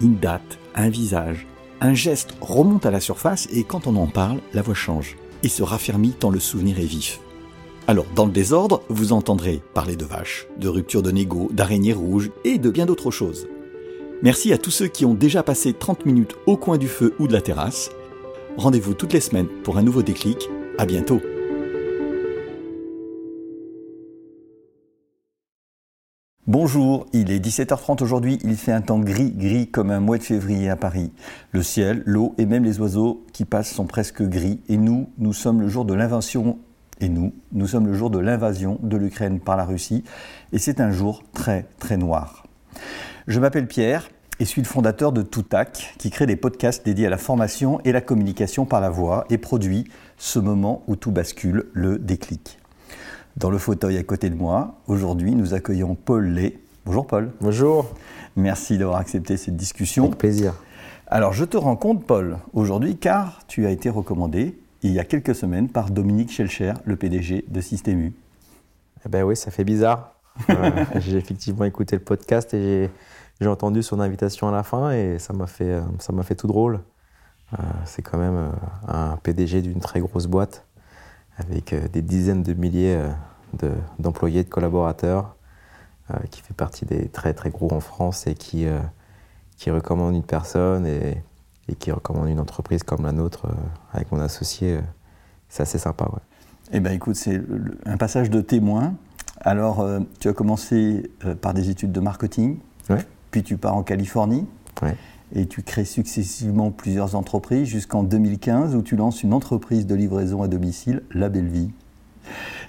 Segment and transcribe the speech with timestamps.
[0.00, 1.46] Une date, un visage,
[1.80, 5.48] un geste remonte à la surface et quand on en parle, la voix change et
[5.48, 7.20] se raffermit tant le souvenir est vif.
[7.86, 12.30] Alors, dans le désordre, vous entendrez parler de vaches, de rupture de négo, d'araignées rouges
[12.44, 13.46] et de bien d'autres choses.
[14.22, 17.28] Merci à tous ceux qui ont déjà passé 30 minutes au coin du feu ou
[17.28, 17.90] de la terrasse.
[18.56, 20.48] Rendez-vous toutes les semaines pour un nouveau déclic.
[20.78, 21.20] À bientôt.
[26.46, 30.22] Bonjour, il est 17h30 aujourd'hui, il fait un temps gris, gris comme un mois de
[30.22, 31.10] février à Paris.
[31.52, 35.32] Le ciel, l'eau et même les oiseaux qui passent sont presque gris et nous, nous
[35.32, 36.58] sommes le jour de l'invasion
[37.00, 40.04] et nous, nous sommes le jour de l'invasion de l'Ukraine par la Russie
[40.52, 42.46] et c'est un jour très très noir.
[43.26, 47.10] Je m'appelle Pierre et suis le fondateur de Toutac qui crée des podcasts dédiés à
[47.10, 49.84] la formation et la communication par la voix et produit
[50.18, 52.58] ce moment où tout bascule, le déclic.
[53.36, 56.56] Dans le fauteuil à côté de moi, aujourd'hui, nous accueillons Paul Lay.
[56.86, 57.32] Bonjour Paul.
[57.40, 57.92] Bonjour.
[58.36, 60.04] Merci d'avoir accepté cette discussion.
[60.04, 60.54] Avec plaisir.
[61.08, 65.34] Alors, je te rencontre, Paul, aujourd'hui, car tu as été recommandé il y a quelques
[65.34, 68.14] semaines par Dominique Schelcher, le PDG de Système U.
[69.04, 70.14] Eh ben oui, ça fait bizarre.
[70.50, 72.88] Euh, j'ai effectivement écouté le podcast et
[73.40, 76.46] j'ai entendu son invitation à la fin et ça m'a fait, ça m'a fait tout
[76.46, 76.78] drôle.
[77.52, 78.50] Euh, c'est quand même euh,
[78.86, 80.64] un PDG d'une très grosse boîte
[81.38, 82.96] avec euh, des dizaines de milliers
[83.62, 85.36] euh, d'employés, de, collaborateurs,
[86.10, 88.66] euh, qui fait partie des très très gros en France et qui,
[89.56, 91.22] qui recommande une personne et,
[91.68, 93.46] et, qui recommande une entreprise comme la nôtre
[93.92, 94.80] avec mon associé.
[95.48, 96.04] c'est assez sympa.
[96.06, 96.20] Ouais.
[96.72, 97.40] Eh bien écoute, c'est
[97.86, 98.94] un passage de témoin.
[99.40, 99.86] Alors,
[100.18, 102.58] tu as commencé par des études de marketing,
[102.90, 103.04] ouais.
[103.30, 104.46] puis tu pars en Californie.
[104.82, 104.96] Ouais
[105.32, 110.42] et tu crées successivement plusieurs entreprises jusqu'en 2015 où tu lances une entreprise de livraison
[110.42, 111.70] à domicile, La Belle Vie,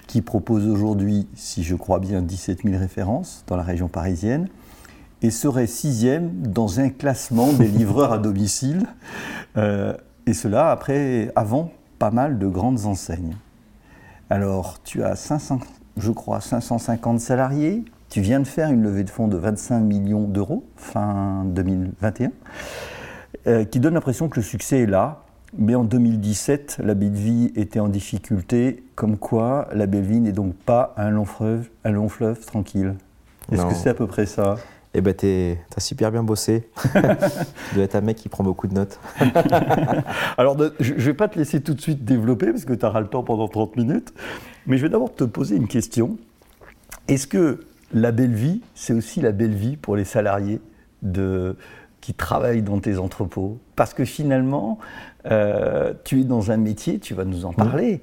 [0.06, 4.48] qui propose aujourd'hui, si je crois bien, 17 000 références dans la région parisienne
[5.22, 8.86] et serait sixième dans un classement des livreurs à domicile,
[9.56, 9.94] euh,
[10.26, 13.36] et cela après, avant pas mal de grandes enseignes.
[14.28, 15.60] Alors, tu as 500,
[15.96, 17.84] je crois, 550 salariés,
[18.16, 22.30] tu viens de faire une levée de fonds de 25 millions d'euros fin 2021,
[23.46, 25.24] euh, qui donne l'impression que le succès est là.
[25.58, 30.32] Mais en 2017, la belle vie était en difficulté, comme quoi la belle vie n'est
[30.32, 32.94] donc pas un long fleuve, un long fleuve tranquille.
[33.52, 34.56] Est-ce que c'est à peu près ça?
[34.94, 36.70] Eh ben, t'as super bien bossé.
[36.94, 38.98] tu dois être un mec qui prend beaucoup de notes.
[40.38, 43.00] Alors, je ne vais pas te laisser tout de suite développer parce que tu auras
[43.00, 44.14] le temps pendant 30 minutes.
[44.66, 46.16] Mais je vais d'abord te poser une question.
[47.08, 47.60] Est-ce que
[47.92, 50.60] la belle vie, c'est aussi la belle vie pour les salariés
[51.02, 51.56] de,
[52.00, 53.58] qui travaillent dans tes entrepôts.
[53.74, 54.78] Parce que finalement,
[55.26, 58.00] euh, tu es dans un métier, tu vas nous en parler,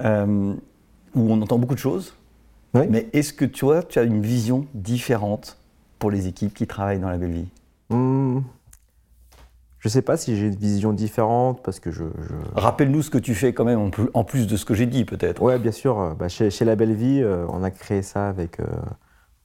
[0.00, 0.54] euh,
[1.14, 2.14] où on entend beaucoup de choses.
[2.74, 5.56] Mais est-ce que tu, vois, tu as une vision différente
[5.98, 7.48] pour les équipes qui travaillent dans la belle vie?
[7.88, 8.40] Mmh.
[9.78, 12.04] Je ne sais pas si j'ai une vision différente parce que je.
[12.54, 15.40] Rappelle-nous ce que tu fais quand même en plus de ce que j'ai dit peut-être.
[15.40, 16.14] Oui, bien sûr.
[16.18, 18.58] Bah, chez, chez, La Belle Vie, euh, on a créé ça avec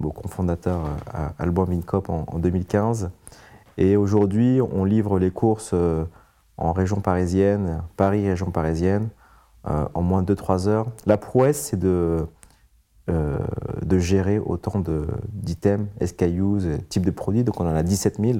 [0.01, 0.81] mon cofondateur
[1.15, 3.11] euh, Alban Mincop en, 2015.
[3.77, 6.03] Et aujourd'hui, on livre les courses euh,
[6.57, 9.09] en région parisienne, Paris, région parisienne,
[9.67, 10.87] euh, en moins de 2-3 heures.
[11.05, 12.25] La prouesse, c'est de,
[13.07, 14.81] de gérer autant
[15.33, 17.43] d'items, SKUs, types de produits.
[17.43, 18.39] Donc on en a 17 000.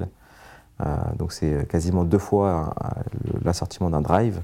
[1.18, 2.74] donc c'est quasiment deux fois
[3.44, 4.40] l'assortiment d'un drive.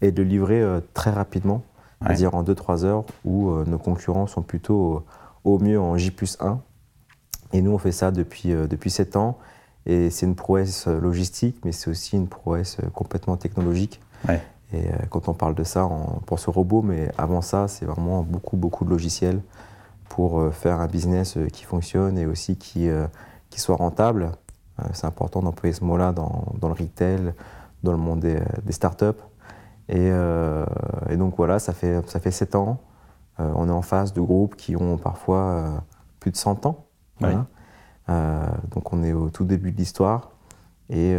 [0.00, 1.62] Et de livrer très rapidement,
[2.02, 5.04] c'est-à-dire en 2-3 heures, où nos concurrents sont plutôt
[5.44, 6.60] au mieux en J 1.
[7.52, 9.38] Et nous, on fait ça depuis, euh, depuis 7 ans.
[9.86, 14.00] Et c'est une prouesse euh, logistique, mais c'est aussi une prouesse euh, complètement technologique.
[14.72, 18.22] Et quand on parle de ça, on pense au robot, mais avant ça, c'est vraiment
[18.22, 19.40] beaucoup, beaucoup de logiciels
[20.08, 22.88] pour faire un business qui fonctionne et aussi qui,
[23.50, 24.32] qui soit rentable.
[24.92, 27.34] C'est important d'employer ce mot-là dans, dans, le retail,
[27.84, 29.20] dans le monde des, des startups.
[29.88, 32.80] Et, et, donc voilà, ça fait, ça fait 7 ans.
[33.40, 35.76] Euh, on est en face de groupes qui ont parfois euh,
[36.20, 36.86] plus de 100 ans.
[38.10, 40.30] Euh, donc on est au tout début de l'histoire.
[40.90, 41.16] Et,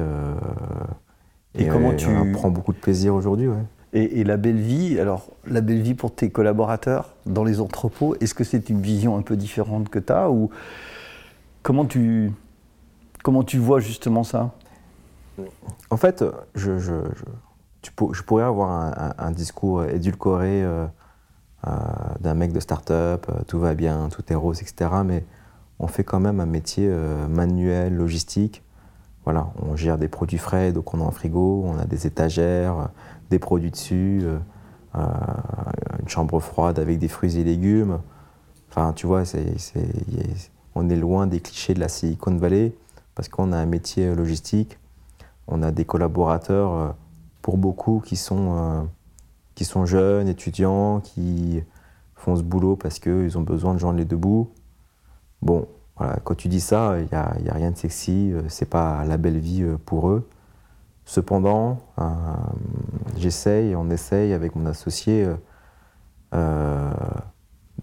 [1.56, 3.50] et, comment tu on prend beaucoup de plaisir aujourd'hui.
[3.94, 8.36] Et, la belle vie, alors la belle vie pour tes collaborateurs dans les entrepôts, est-ce
[8.36, 10.52] que c'est une vision un peu différente que tu as ou
[11.64, 12.32] comment tu,
[13.24, 14.52] comment tu vois justement ça?
[15.90, 16.24] En fait,
[16.54, 16.94] je, je,
[17.82, 20.64] je, je pourrais avoir un, un, discours édulcoré
[22.20, 24.90] d'un mec de start-up, euh, tout va bien, tout est rose, etc.
[25.06, 25.24] Mais
[25.80, 26.90] on fait quand même un métier
[27.30, 28.64] manuel, logistique.
[29.26, 32.90] Voilà, on gère des produits frais, donc on a un frigo, on a des étagères,
[33.30, 34.24] des produits dessus,
[34.94, 38.00] une chambre froide avec des fruits et légumes.
[38.70, 39.54] Enfin, tu vois, c'est,
[40.76, 42.74] on est loin des clichés de la Silicon Valley
[43.16, 44.78] parce qu'on a un métier logistique,
[45.48, 46.90] on a des collaborateurs, euh,
[47.42, 48.82] pour beaucoup, qui sont, euh,
[49.56, 51.64] qui sont jeunes, étudiants, qui
[52.16, 54.52] font ce boulot parce qu'ils ont besoin de joindre les deux bouts.
[55.42, 55.68] Bon,
[55.98, 59.18] voilà, quand tu dis ça, il n'y a, rien de sexy, euh, c'est pas la
[59.18, 60.28] belle vie pour eux.
[61.06, 61.80] Cependant,
[63.18, 65.28] j'essaye, on essaye avec mon associé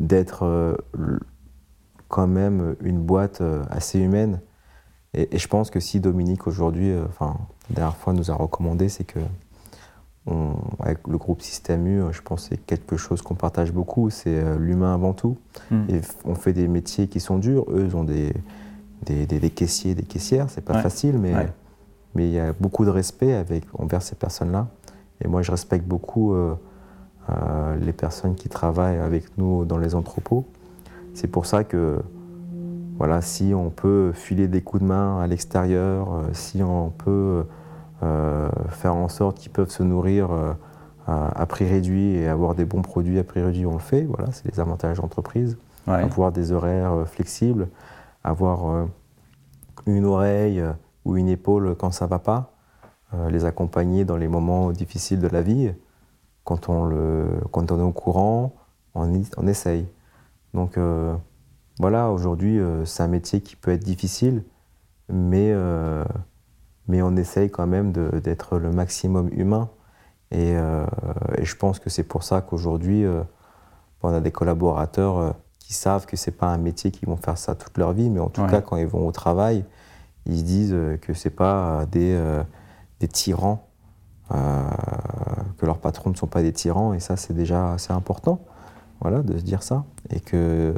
[0.00, 0.76] d'être
[2.08, 3.40] quand même une boîte
[3.70, 4.40] assez humaine
[5.14, 7.36] et, je pense que si Dominique aujourd'hui, euh, enfin,
[7.70, 9.19] la dernière fois nous a recommandé, c'est que
[10.78, 14.36] avec le groupe Système U, je pense que c'est quelque chose qu'on partage beaucoup, c'est
[14.36, 15.36] euh, l'humain avant tout.
[15.70, 15.82] Hmm.
[15.88, 17.64] Et on fait des métiers qui sont durs.
[17.70, 18.32] Eux, ils ont des,
[19.04, 20.48] des, des, caissiers, des caissières.
[20.48, 21.34] C'est pas facile, mais
[22.14, 24.69] mais il y a beaucoup de respect avec, envers ces personnes-là.
[25.24, 26.34] Et moi, je respecte beaucoup
[27.30, 30.44] euh, les personnes qui travaillent avec nous dans les entrepôts.
[31.14, 32.00] C'est pour ça que
[32.98, 37.10] voilà, si on peut filer des coups de main à l'extérieur, euh, si on peut
[37.10, 37.42] euh,
[38.70, 40.52] faire en sorte qu'ils peuvent se nourrir euh,
[41.06, 44.02] à, prix réduit et avoir des bons produits à prix réduit, on le fait.
[44.02, 45.56] Voilà, c'est les avantages d'entreprise.
[45.87, 47.66] Avoir des horaires flexibles,
[48.22, 48.87] avoir
[49.87, 50.62] une oreille
[51.04, 52.52] ou une épaule quand ça ne va pas,
[53.31, 55.72] les accompagner dans les moments difficiles de la vie.
[56.44, 58.52] Quand on, le, quand on est au courant,
[58.94, 59.88] on, on essaye.
[60.55, 60.78] Donc,
[61.78, 64.44] voilà, aujourd'hui, euh, c'est un métier qui peut être difficile,
[65.08, 66.05] mais, euh,
[66.88, 69.69] mais on essaye quand même d'être le maximum humain.
[70.34, 70.87] Euh,
[71.37, 73.05] et, je pense que c'est pour ça qu'aujourd'hui,
[74.02, 77.55] on a des collaborateurs qui savent que c'est pas un métier qu'ils vont faire ça
[77.55, 79.64] toute leur vie, mais en tout cas, quand ils vont au travail,
[80.26, 82.19] ils se disent que c'est pas des,
[83.00, 83.69] des tyrans,
[84.31, 88.40] que leurs patrons ne sont pas des tyrans, et ça, c'est déjà assez important,
[89.00, 90.75] voilà, de se dire ça, et que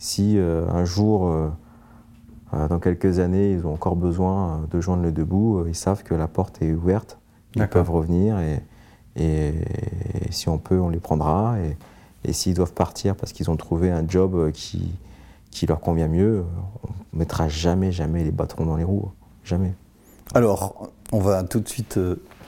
[0.00, 1.50] si euh, un jour, euh, euh,
[2.52, 6.26] dans quelques années, ils ont encore besoin de joindre le debout, ils savent que la
[6.26, 7.18] porte est ouverte,
[7.54, 8.62] ils peuvent revenir et,
[9.16, 9.52] et,
[10.30, 11.56] si on peut, on les prendra.
[11.60, 11.76] Et,
[12.24, 14.92] et s'ils doivent partir parce qu'ils ont trouvé un job qui,
[15.50, 16.44] qui leur convient mieux,
[16.82, 19.10] on ne mettra jamais, jamais les bâtons dans les roues.
[19.44, 19.72] Jamais.
[20.34, 21.98] Alors, on va tout de suite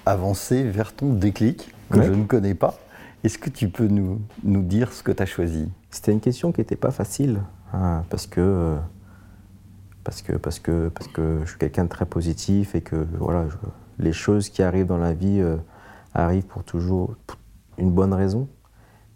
[0.06, 2.78] avancer vers ton déclic, que je ne connais pas.
[3.24, 5.68] Est-ce que tu peux nous, nous dire ce que tu as choisi?
[5.90, 7.40] C'était une question qui n'était pas facile,
[7.72, 8.76] hein, parce, que,
[10.04, 13.46] parce, que, parce, que, parce que je suis quelqu'un de très positif et que voilà,
[13.98, 15.56] les choses qui arrivent dans la vie euh,
[16.14, 17.14] arrivent pour toujours
[17.78, 18.48] une bonne raison.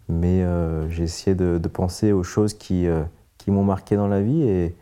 [0.09, 3.03] Mais euh, j'ai essayé de, penser aux choses qui, euh,
[3.37, 4.43] qui m'ont marqué dans la vie.
[4.43, 4.75] Et,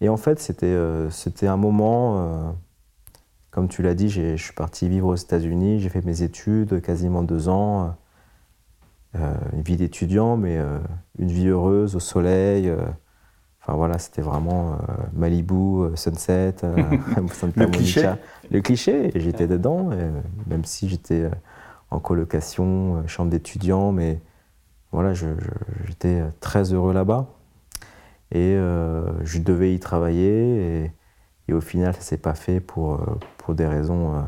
[0.00, 0.76] et en fait, c'était
[1.10, 2.54] c'était un moment
[3.50, 7.22] comme tu l'as dit, je suis parti vivre aux États-Unis, j'ai fait mes études, quasiment
[7.22, 7.96] deux ans.
[9.14, 10.58] Une vie d'étudiant, mais
[11.18, 12.70] une vie heureuse au soleil.
[13.68, 14.78] Euh, enfin voilà, c'était vraiment
[15.14, 16.54] Malibu, Sunset,
[17.32, 18.10] Santa le Cliché.
[18.50, 19.90] Le cliché, et j'étais dedans,
[20.46, 21.28] même si j'étais
[21.90, 24.20] en colocation, chambre d'étudiant, mais
[24.92, 27.26] voilà, j'étais très heureux là-bas.
[28.32, 28.56] Et
[29.24, 30.92] je devais y travailler, et,
[31.48, 33.00] et au final, ça s'est pas fait pour,
[33.38, 34.26] pour des raisons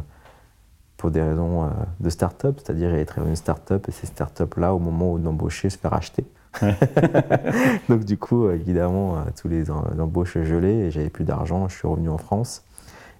[0.98, 1.68] pour des raisons euh,
[2.00, 5.94] de start-up, c'est-à-dire être une start-up et ces start-up-là, au moment où d'embaucher, se faire
[5.94, 6.26] acheter.
[7.88, 11.76] Donc du coup, euh, évidemment, euh, tous les embauches gelées et j'avais plus d'argent, je
[11.76, 12.64] suis revenu en France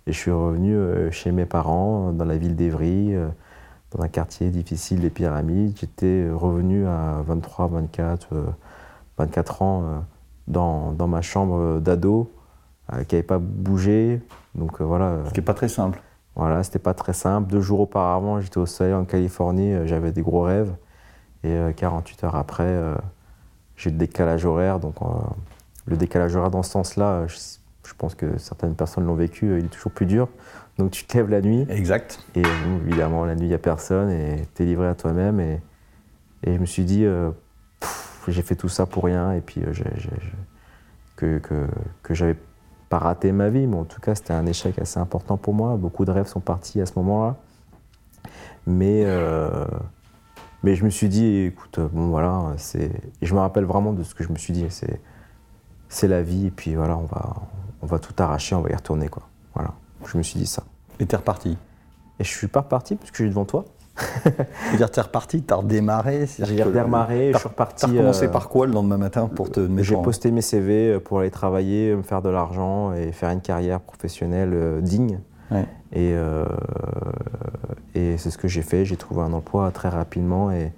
[0.06, 3.14] et je suis revenu chez mes parents dans la ville d'Evry,
[3.90, 5.76] dans un quartier difficile des Pyramides.
[5.78, 8.28] J'étais revenu à 23, 24,
[9.18, 10.04] 24 ans
[10.46, 12.30] dans, dans ma chambre d'ado
[13.06, 14.22] qui n'avait pas bougé.
[14.54, 15.18] Donc voilà.
[15.26, 16.00] Ce qui n'est pas très simple.
[16.38, 17.50] Voilà, c'était pas très simple.
[17.50, 20.72] Deux jours auparavant, j'étais au soleil en Californie, euh, j'avais des gros rêves.
[21.42, 22.94] Et 48 euh, heures après, euh,
[23.78, 24.78] j'ai le décalage horaire.
[24.80, 24.96] Donc,
[25.86, 29.68] le décalage horaire dans ce sens-là, je, pense que certaines personnes l'ont vécu, il est
[29.68, 30.28] toujours plus dur.
[30.76, 31.64] Donc, tu te lèves la nuit.
[31.70, 32.20] Exact.
[32.34, 32.42] Et
[32.86, 35.40] évidemment, la nuit, il n'y a personne et tu es livré à toi-même.
[35.40, 35.60] Et,
[36.44, 37.06] et, je me suis dit,
[38.28, 39.32] j'ai fait tout ça pour rien.
[39.32, 39.62] Et puis,
[41.16, 41.66] que, que,
[42.02, 42.36] que j'avais
[42.88, 45.76] pas raté ma vie, mais en tout cas, c'était un échec assez important pour moi.
[45.76, 47.36] Beaucoup de rêves sont partis à ce moment-là.
[48.66, 49.66] Mais, euh,
[50.62, 52.90] mais je me suis dit, écoute, bon voilà, c'est.
[53.22, 55.00] Je me rappelle vraiment de ce que je me suis dit, c'est,
[55.88, 57.36] c'est la vie, et puis voilà, on va,
[57.82, 59.22] on va tout arracher, on va y retourner, quoi.
[59.54, 59.72] Voilà,
[60.04, 60.64] je me suis dit ça.
[61.00, 61.56] Et t'es reparti
[62.18, 63.64] Et je suis pas reparti parce que je suis devant toi.
[64.24, 67.80] C'est-à-dire, t'es reparti, t'as redémarré J'ai redémarré, je suis reparti.
[67.80, 70.92] T'as recommencé euh, par quoi le lendemain matin pour te mettre J'ai posté mes CV
[70.92, 74.80] euh, pour aller travailler, me faire de l'argent et faire une carrière professionnelle euh,
[75.94, 76.14] Et,
[77.94, 78.84] et c'est ce que j'ai fait.
[78.84, 80.72] J'ai trouvé un emploi très rapidement et,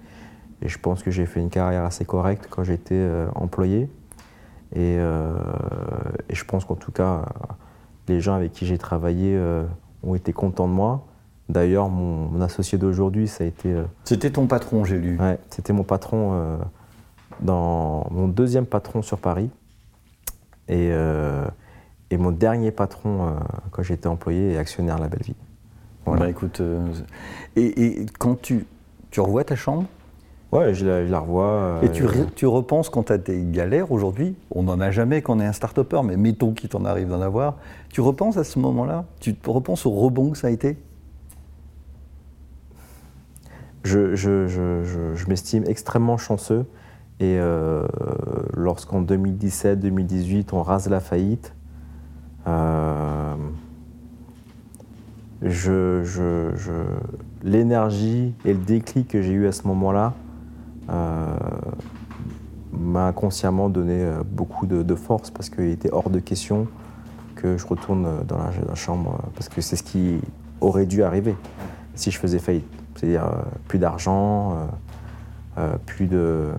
[0.61, 3.89] et je pense que j'ai fait une carrière assez correcte quand j'étais employé.
[4.73, 7.25] Et, et, je pense qu'en tout cas,
[8.07, 9.37] les gens avec qui j'ai travaillé
[10.03, 11.05] ont été contents de moi.
[11.51, 13.73] D'ailleurs, mon, associé d'aujourd'hui, ça a été.
[13.73, 15.17] Euh, c'était ton patron, j'ai lu.
[15.19, 16.57] Ouais, c'était mon patron, euh,
[17.41, 19.49] dans mon deuxième patron sur Paris.
[20.69, 21.45] Et, euh,
[22.11, 23.35] et mon dernier patron
[23.71, 25.35] quand j'étais employé et actionnaire La Belle Vie.
[26.05, 26.25] Voilà.
[26.25, 26.61] Bah, écoute,
[27.55, 28.65] et, quand tu,
[29.09, 29.85] tu revois ta chambre?
[30.51, 31.79] Ouais, je la, revois.
[31.81, 32.03] Et tu,
[32.35, 34.35] tu, repenses quand tu as des galères aujourd'hui?
[34.53, 37.21] On n'en a jamais quand on est un start-upper, mais mettons qu'il t'en arrive d'en
[37.21, 37.55] avoir.
[37.89, 39.05] Tu repenses à ce moment-là?
[39.21, 40.77] Tu repenses au rebond que ça a été?
[43.83, 46.65] Je, m'estime extrêmement chanceux.
[47.19, 47.87] Et euh,
[48.53, 51.53] lorsqu'en 2017-2018, on rase la faillite,
[52.47, 53.35] euh,
[57.43, 60.13] l'énergie et le déclic que j'ai eu à ce moment-là
[60.89, 61.35] euh,
[62.71, 66.67] m'a inconsciemment donné beaucoup de, force parce qu'il était hors de question
[67.35, 70.19] que je retourne dans la chambre parce que c'est ce qui
[70.61, 71.35] aurait dû arriver
[71.95, 72.65] si je faisais faillite.
[72.95, 74.55] C'est-à-dire euh, plus d'argent, euh,
[75.57, 76.49] euh, plus de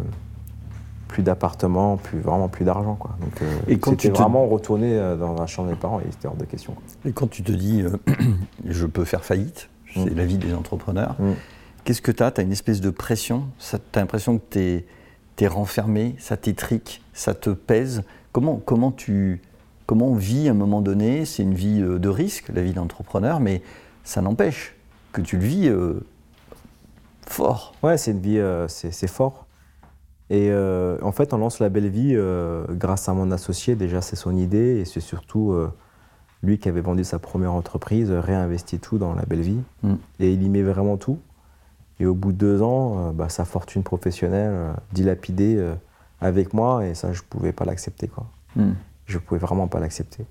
[1.13, 3.17] plus d'appartements, plus vraiment plus d'argent quoi.
[3.21, 6.45] Donc et quand tu vraiment retourné dans la chambre des parents, et c'était hors de
[6.45, 6.75] question.
[7.05, 7.85] Et quand tu te dis
[8.65, 10.17] je peux faire faillite, c'est mm.
[10.17, 11.17] la vie des entrepreneurs.
[11.19, 11.33] Mm.
[11.85, 14.59] Qu'est-ce que tu as Tu as une espèce de pression, tu as l'impression que tu
[14.59, 14.87] es,
[15.41, 18.05] es, renfermé, ça t'étrique, ça te pèse?
[18.33, 19.43] Comment, comment, tu,
[19.87, 21.25] comment on vit à un moment donné?
[21.25, 23.63] C'est une vie de risque, la vie d'entrepreneur, mais
[24.05, 24.77] ça n'empêche
[25.13, 25.71] que tu le vis
[27.27, 27.75] Fort.
[27.83, 29.47] Ouais, c'est une vie, euh, c'est fort.
[30.33, 33.77] Et euh, en fait, on lance la belle vie euh, grâce à mon associé.
[33.77, 35.55] Déjà, c'est son idée et c'est surtout
[36.43, 39.61] lui qui avait vendu sa première entreprise, réinvesti tout dans la belle vie.
[39.83, 39.95] Mm.
[40.21, 41.19] Et il y met vraiment tout.
[42.01, 45.63] Et au bout de deux ans, bah, sa fortune professionnelle dilapidée
[46.23, 48.09] avec moi et ça, je ne pouvais pas l'accepter.
[48.09, 48.25] quoi.
[48.57, 48.71] Mm.
[49.05, 50.25] Je ne pouvais vraiment pas l'accepter.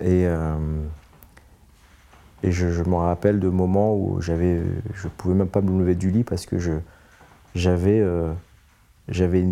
[0.00, 0.26] et
[2.44, 4.62] et je, me rappelle de moments où j'avais,
[4.94, 6.70] je pouvais même pas me lever du lit parce que je,
[7.58, 8.32] j'avais, euh,
[9.08, 9.44] j'avais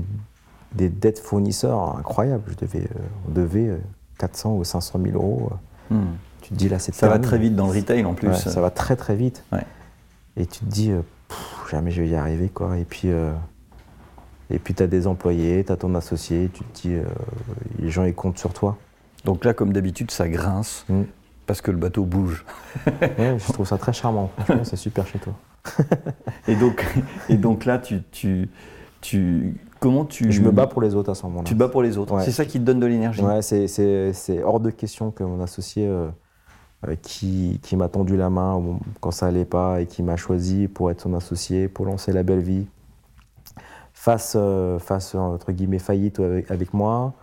[0.73, 2.45] des dettes fournisseurs incroyables.
[2.49, 3.79] Je devais, euh, on devait
[4.19, 5.51] 400 euh, ou 500 000 euros.
[5.91, 6.05] Hmm.
[6.43, 8.33] Tu te dis là, c'est ça va très vite dans le retail en plus.
[8.35, 9.45] ça va très très vite.
[10.37, 10.93] Et tu te dis,
[11.71, 12.79] jamais je vais y arriver quoi.
[12.79, 13.09] Et puis,
[14.51, 16.97] et puis tu as des employés, tu as ton associé, tu te dis,
[17.81, 18.77] les gens ils comptent sur toi.
[19.25, 20.85] Donc là, comme d'habitude, ça grince.
[20.89, 21.03] Hmm.
[21.47, 22.45] Parce que le bateau bouge.
[22.87, 24.31] je trouve ça très charmant.
[24.37, 25.33] Franchement, c'est super chez toi.
[26.49, 26.85] et, donc,
[27.28, 28.49] et donc là, tu, tu,
[29.00, 30.32] tu, comment tu.
[30.32, 31.44] Je me bats pour les autres à ce moment-là.
[31.44, 32.20] Tu bats pour les autres.
[32.23, 33.23] C'est ça qui te donne de l'énergie.
[33.23, 36.08] Ouais, c'est hors de question que mon associé euh,
[36.87, 38.62] euh, qui, qui m'a tendu la main
[39.00, 42.23] quand ça allait pas et qui m'a choisi pour être son associé, pour lancer la
[42.23, 42.66] belle vie,
[43.94, 47.14] face, euh, face entre guillemets faillite avec, avec, moi.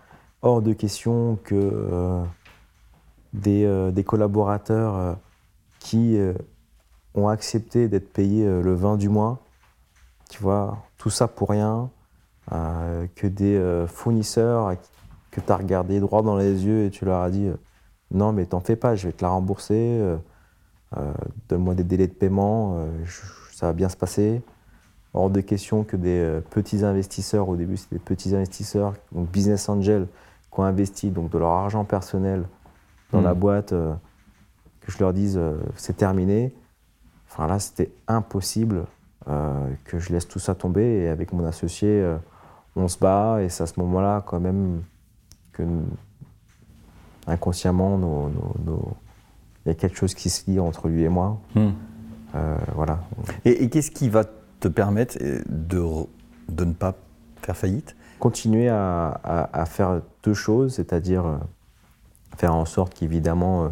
[0.41, 2.23] Hors de question que euh,
[3.33, 5.17] des, collaborateurs
[5.79, 6.17] qui
[7.15, 9.39] ont accepté d'être payés le 20 du mois.
[10.29, 11.89] Tu vois, tout ça pour rien.
[12.49, 14.75] que des fournisseurs
[15.31, 17.49] que tu as regardé droit dans les yeux et tu leur as dit
[18.11, 20.01] non mais t'en fais pas, je vais te la rembourser,
[21.49, 22.79] donne-moi des délais de paiement,
[23.51, 24.41] ça va bien se passer.
[25.13, 29.69] Hors de question que des petits investisseurs, au début c'était des petits investisseurs, donc business
[29.69, 30.07] angels,
[30.53, 32.45] qui ont investi donc de leur argent personnel
[33.11, 33.39] dans la hmm.
[33.39, 33.93] boîte, euh,
[34.81, 36.53] que je leur dise euh, c'est terminé.
[37.33, 38.85] Enfin là, c'était impossible
[39.27, 40.83] euh, que je laisse tout ça tomber.
[40.83, 42.05] Et avec mon associé,
[42.75, 43.41] on se bat.
[43.41, 44.83] Et c'est à ce moment-là, quand même,
[45.51, 45.63] que
[47.25, 47.99] inconsciemment,
[49.65, 51.39] il y a quelque chose qui se lie entre lui et moi.
[51.55, 51.71] Hmm.
[52.75, 52.99] voilà.
[53.45, 54.23] Et, qu'est-ce qui va
[54.59, 55.17] te permettre
[55.49, 55.83] de,
[56.49, 56.95] de ne pas
[57.41, 57.95] faire faillite?
[58.19, 59.19] Continuer à,
[59.51, 61.39] à, faire deux choses, c'est-à-dire
[62.37, 63.69] faire en sorte qu'évidemment, euh,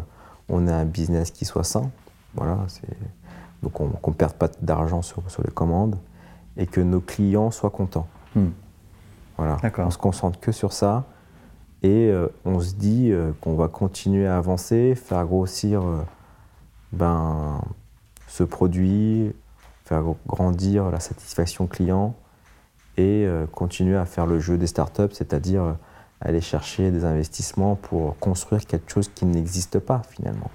[0.48, 1.90] on ait un business qui soit sain.
[2.34, 2.58] Voilà,
[3.62, 5.96] donc on ne perde pas d'argent sur, sur, les commandes
[6.56, 8.06] et que nos clients soient contents.
[8.34, 8.50] Hmm.
[9.36, 9.56] Voilà.
[9.78, 11.04] On se concentre que sur ça
[11.82, 15.82] et euh, on se dit euh, qu'on va continuer à avancer, faire grossir
[16.92, 17.60] ben,
[18.28, 19.32] ce produit,
[19.84, 22.14] faire grandir la satisfaction client
[22.98, 25.76] et continuer à faire le jeu des startups, c'est-à-dire
[26.20, 30.50] aller chercher des investissements pour construire quelque chose qui n'existe pas finalement.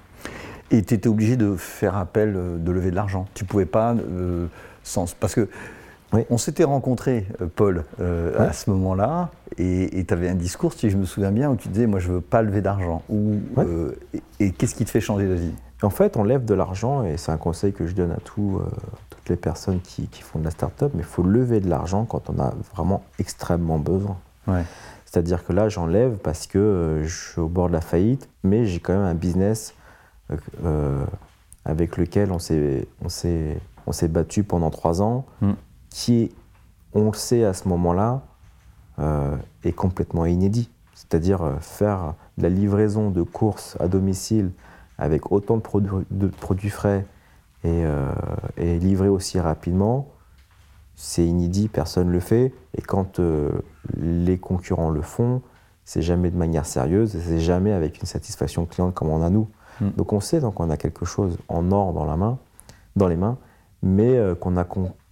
[0.71, 3.25] Et tu étais obligé de faire appel, euh, de lever de l'argent.
[3.33, 4.47] Tu pouvais pas, euh,
[4.83, 5.47] sans, parce que
[6.29, 7.83] on s'était rencontrés, euh, Paul,
[8.39, 11.67] à ce moment-là, et tu avais un discours, si je me souviens bien, où tu
[11.67, 13.03] disais, moi je veux pas lever d'argent.
[14.39, 15.51] et, qu'est-ce qui te fait changer d'avis?
[15.83, 18.61] En fait, on lève de l'argent, et c'est un conseil que je donne à toutes
[19.27, 22.39] les personnes qui, font de la start-up, mais il faut lever de l'argent quand on
[22.39, 24.17] a vraiment extrêmement besoin.
[25.03, 28.79] C'est-à-dire que là, j'enlève parce que je suis au bord de la faillite, mais j'ai
[28.79, 29.73] quand même un business
[30.63, 31.05] euh,
[31.65, 35.51] avec lequel on s'est, on, s'est, on s'est battu pendant trois ans, mm.
[35.89, 36.31] qui,
[36.93, 38.23] on le sait à ce moment-là,
[38.99, 40.69] euh, est complètement inédit.
[40.93, 44.51] C'est-à-dire euh, faire de la livraison de courses à domicile
[44.97, 47.05] avec autant de produits, de produits frais
[47.63, 47.83] et,
[48.55, 50.07] et livrer aussi rapidement,
[50.95, 52.51] c'est inédit, personne ne le fait.
[52.75, 53.19] Et quand
[53.95, 55.43] les concurrents le font,
[55.85, 59.47] c'est jamais de manière sérieuse, c'est jamais avec une satisfaction client comme on a nous.
[59.81, 59.89] Mm.
[59.97, 62.37] Donc on sait qu'on a quelque chose en or dans, la main,
[62.95, 63.37] dans les mains,
[63.83, 64.65] mais euh, qu'on a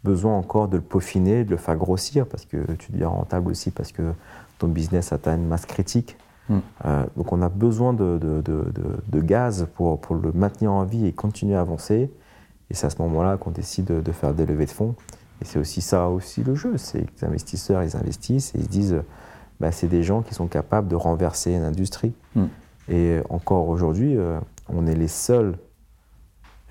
[0.04, 3.72] besoin encore de le peaufiner, de le faire grossir, parce que tu deviens rentable aussi,
[3.72, 4.14] parce que
[4.60, 6.18] ton business atteint une masse critique.
[6.50, 6.58] Mm.
[6.86, 8.20] Euh, donc on a besoin de,
[9.14, 12.12] gaz pour, le maintenir en vie et continuer à avancer.
[12.70, 14.96] Et c'est à ce moment-là qu'on décide de, faire des levées de fonds.
[15.42, 18.64] Et c'est aussi ça aussi le jeu, c'est que les investisseurs, ils investissent et ils
[18.64, 19.02] se disent,
[19.60, 22.14] bah, c'est des gens qui sont capables de renverser une industrie.
[22.36, 22.46] Mm.
[22.90, 25.58] Et encore aujourd'hui, euh, on est les seuls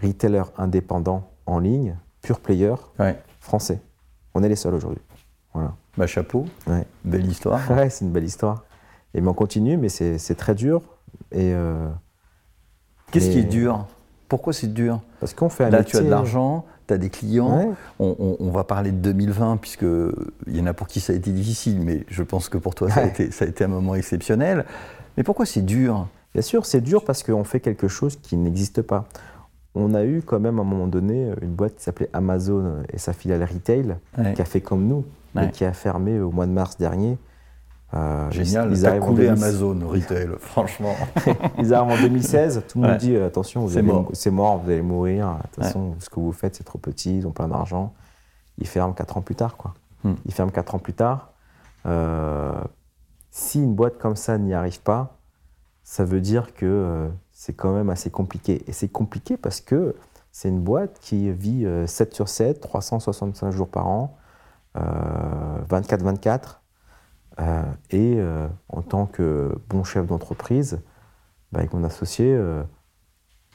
[0.03, 2.75] retailers indépendants en ligne, pure player,
[3.41, 3.81] français.
[4.35, 5.03] On est les seuls aujourd'hui.
[5.53, 5.75] Voilà.
[5.97, 6.47] Bah, chapeau,
[7.05, 7.61] belle histoire.
[7.71, 8.65] Ouais, c'est une belle histoire.
[9.15, 10.83] Et mais on continue, mais c'est très dur.
[11.31, 11.89] Et euh,
[13.13, 13.87] Qu'est-ce qui est dur?
[14.29, 15.01] Pourquoi c'est dur?
[15.21, 17.77] Parce qu'on fait un Là, tu as de l'argent, tu as des clients.
[18.01, 21.81] On, va parler de 2020, puisqu'il y en a pour qui ça a été difficile,
[21.81, 24.65] mais je pense que pour toi, ça, a été, ça a été un moment exceptionnel.
[25.17, 26.09] Mais pourquoi c'est dur?
[26.35, 29.07] Bien sûr, c'est dur parce qu'on fait quelque chose qui n'existe pas.
[29.75, 32.99] On a eu quand même à un moment donné une boîte qui s'appelait Amazon et
[32.99, 33.97] sa filiale retail,
[34.35, 37.19] qui a fait comme nous, mais qui a fermé au mois de mars dernier.
[37.95, 40.95] Euh, Génial, ils, ils coulé Amazon retail, franchement.
[41.59, 44.11] ils arrivent en 2016, tout le monde dit euh, attention, c'est mort.
[44.33, 44.59] mort.
[44.59, 47.93] vous allez mourir, attention, ce que vous faites c'est trop petit, ils ont plein d'argent.
[48.59, 49.57] Ils ferment 4 ans plus tard.
[49.57, 49.75] Quoi.
[50.03, 50.15] Hmm.
[50.27, 51.33] Ils ferment 4 ans plus tard.
[51.87, 52.53] Euh,
[53.31, 55.17] si une boîte comme ça n'y arrive pas,
[55.85, 58.65] ça veut dire que euh, c'est quand même assez compliqué.
[58.67, 59.95] Et c'est compliqué parce que
[60.33, 64.17] c'est une boîte qui vit 7 euh, sur 7, 365 jours par an,
[64.75, 66.61] 24-24.
[67.41, 68.21] Euh, et
[68.69, 70.81] en tant que bon chef d'entreprise,
[71.53, 72.37] bah, avec mon associé,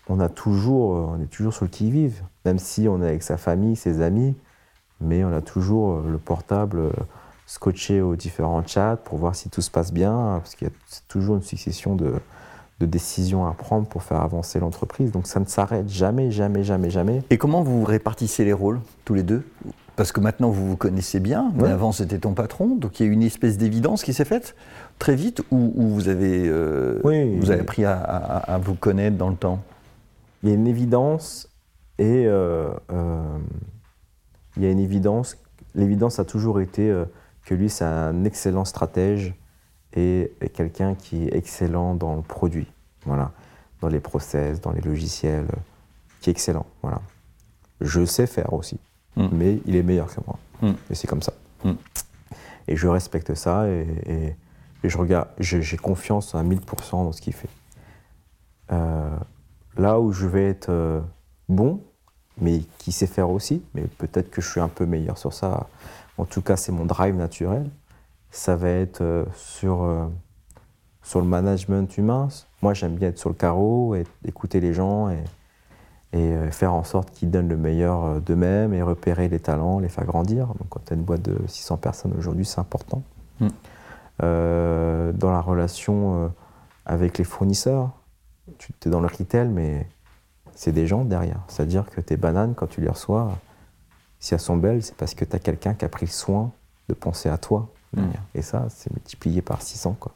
[0.07, 3.37] on, a toujours, on est toujours sur le qui-vive, même si on est avec sa
[3.37, 4.37] famille, ses amis,
[5.01, 6.91] mais on a toujours le portable
[7.49, 10.73] scotcher aux différents chats pour voir si tout se passe bien, parce qu'il y a
[11.07, 12.13] toujours une succession de,
[12.79, 15.11] décisions à prendre pour faire avancer l'entreprise.
[15.11, 17.23] Donc ça ne s'arrête jamais, jamais, jamais, jamais.
[17.31, 19.43] Et comment vous répartissez les rôles, tous les deux?
[19.95, 23.09] Parce que maintenant vous vous connaissez bien, mais avant c'était ton patron, donc il y
[23.09, 24.55] a une espèce d'évidence qui s'est faite
[24.99, 29.59] très vite, ou, vous, avez, euh, vous avez appris à, vous connaître dans le temps?
[30.43, 31.49] Il y a une évidence,
[31.97, 33.37] et euh, euh,
[34.55, 35.35] il y a une évidence,
[35.73, 36.93] l'évidence a toujours été
[37.49, 39.33] que lui, c'est un excellent stratège
[39.95, 42.67] et, quelqu'un qui est excellent dans le produit,
[43.05, 43.31] voilà,
[43.81, 45.47] dans les process, dans les logiciels,
[46.21, 47.01] qui est excellent, voilà.
[47.81, 48.77] Je sais faire aussi,
[49.15, 49.29] hmm.
[49.31, 50.37] mais il est meilleur que moi.
[50.61, 50.75] Hmm.
[50.91, 51.33] Et c'est comme ça.
[51.63, 51.73] Hmm.
[52.67, 54.35] Et je respecte ça et,
[54.83, 57.49] je regarde, j'ai confiance à 1000% dans ce qu'il fait.
[58.71, 59.17] Euh,
[59.75, 61.01] là où je vais être euh,
[61.49, 61.81] bon,
[62.39, 65.67] mais qui sait faire aussi, mais peut-être que je suis un peu meilleur sur ça
[66.19, 67.69] en tout cas c'est mon drive naturel,
[68.29, 70.05] ça va être euh, sur, euh,
[71.01, 72.27] sur le management humain.
[72.61, 75.23] Moi j'aime bien être sur le carreau, et écouter les gens et,
[76.11, 79.89] et euh, faire en sorte qu'ils donnent le meilleur d'eux-mêmes et repérer les talents, les
[79.89, 80.47] faire grandir.
[80.47, 83.01] Donc quand tu as une boîte de 600 personnes aujourd'hui, c'est important.
[83.39, 83.47] Mm.
[84.19, 86.29] dans la relation
[86.85, 87.91] avec les fournisseurs,
[88.57, 89.87] tu es dans le retail, mais
[90.55, 91.39] c'est des gens derrière.
[91.47, 93.31] C'est-à-dire que tes bananes, quand tu les reçois,
[94.19, 96.51] si elles sont belles, c'est parce que tu as quelqu'un qui a pris le soin
[96.89, 97.69] de penser à toi.
[97.95, 98.01] Mm.
[98.35, 99.95] Et ça, c'est multiplié par 600.
[99.99, 100.11] Quoi.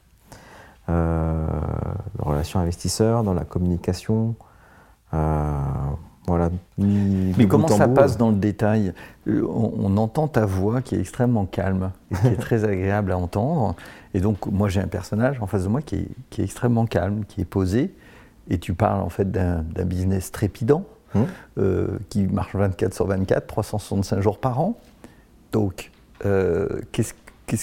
[0.89, 1.47] Euh,
[2.19, 4.35] la relation investisseur, dans la communication.
[5.13, 5.59] Euh,
[6.25, 8.93] voilà, Mais comment ça passe dans le détail?
[9.27, 13.75] On, entend ta voix qui est extrêmement calme et qui est très agréable à entendre.
[14.13, 16.85] Et donc, moi, j'ai un personnage en face de moi qui est, qui est, extrêmement
[16.85, 17.93] calme, qui est posé.
[18.49, 20.85] Et tu parles en fait d'un business trépidant.
[21.15, 21.25] Hum.
[21.59, 24.77] Euh, qui marche 24 sur 24, 365 jours par an.
[25.51, 25.91] Donc,
[26.25, 27.13] euh, qu'est-ce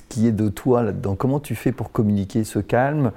[0.08, 1.16] qui est de toi là-dedans?
[1.16, 3.10] Comment tu fais pour communiquer ce calme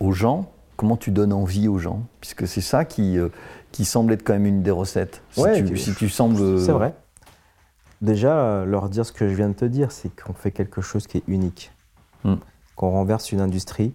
[0.00, 0.50] aux gens?
[0.76, 2.02] Comment tu donnes envie aux gens?
[2.20, 3.30] Puisque c'est ça qui, euh,
[3.72, 5.22] qui semble être quand même une des recettes.
[5.30, 6.60] Si, Ouais, tu, tu- si tu sembles.
[6.60, 6.94] C'est vrai.
[8.00, 10.80] Déjà, euh, leur dire ce que je viens de te dire, c'est qu'on fait quelque
[10.80, 11.72] chose qui est unique.
[12.22, 12.34] Hmm.
[12.76, 13.92] Qu'on renverse une industrie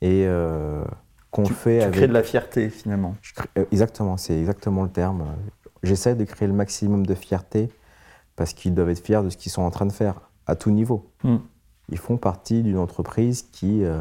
[0.00, 0.82] et euh,
[1.30, 1.94] qu'on fait tu avec.
[1.96, 3.14] crées de la fierté finalement.
[3.34, 5.24] Crée- euh, Exactement, c'est exactement le terme.
[5.82, 7.70] J'essaie de créer le maximum de fierté
[8.36, 10.70] parce qu'ils doivent être fiers de ce qu'ils sont en train de faire à tout
[10.70, 11.10] niveau.
[11.24, 11.36] Hmm.
[11.88, 14.00] Ils font partie d'une entreprise qui, euh,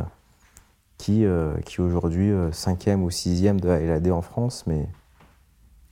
[0.98, 4.88] qui, euh, qui aujourd'hui euh, cinquième ou sixième de la LAD en France, mais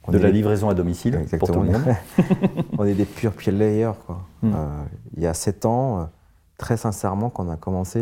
[0.09, 1.63] De la livraison à domicile pour tout Exactement.
[1.63, 2.65] le monde.
[2.77, 3.91] on est des purs players.
[4.05, 4.21] Quoi.
[4.41, 4.51] Hmm.
[4.55, 4.83] Euh,
[5.15, 6.09] il y a sept ans,
[6.57, 7.99] très sincèrement, quand on a commencé,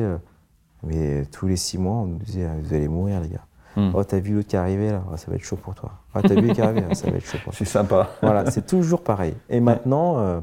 [0.85, 3.45] mais tous les six mois, on nous disait ah, Vous allez mourir, les gars.
[3.75, 3.91] Hmm.
[3.93, 5.03] Oh, t'as vu l'autre qui est arrivé là?
[5.11, 5.91] Ah, Ça va être chaud pour toi.
[6.13, 6.95] Ah, t'as vu l'autre qui est arrivé?
[6.95, 7.53] Ça va être chaud pour toi.
[7.57, 8.09] C'est sympa.
[8.21, 9.35] Voilà, c'est toujours pareil.
[9.49, 10.39] Et maintenant, euh,